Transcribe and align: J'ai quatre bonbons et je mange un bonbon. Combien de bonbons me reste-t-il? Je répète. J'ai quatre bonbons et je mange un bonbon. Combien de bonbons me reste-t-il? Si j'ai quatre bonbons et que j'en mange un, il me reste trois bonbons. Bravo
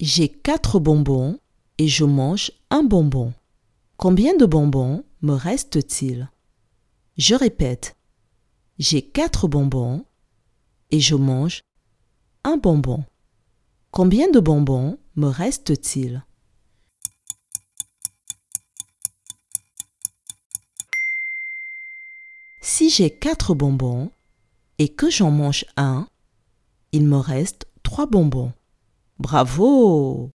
J'ai 0.00 0.28
quatre 0.28 0.80
bonbons 0.80 1.38
et 1.78 1.86
je 1.86 2.04
mange 2.04 2.50
un 2.70 2.82
bonbon. 2.82 3.32
Combien 3.96 4.36
de 4.36 4.44
bonbons 4.44 5.04
me 5.22 5.34
reste-t-il? 5.34 6.28
Je 7.16 7.36
répète. 7.36 7.96
J'ai 8.76 9.02
quatre 9.08 9.46
bonbons 9.46 10.04
et 10.90 10.98
je 10.98 11.14
mange 11.14 11.62
un 12.42 12.56
bonbon. 12.56 13.04
Combien 13.92 14.28
de 14.28 14.40
bonbons 14.40 14.98
me 15.14 15.28
reste-t-il? 15.28 16.24
Si 22.60 22.90
j'ai 22.90 23.16
quatre 23.16 23.54
bonbons 23.54 24.10
et 24.78 24.88
que 24.88 25.08
j'en 25.08 25.30
mange 25.30 25.64
un, 25.76 26.08
il 26.90 27.06
me 27.06 27.18
reste 27.18 27.68
trois 27.84 28.06
bonbons. 28.06 28.52
Bravo 29.18 30.33